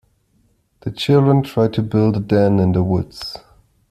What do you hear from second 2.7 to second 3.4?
the woods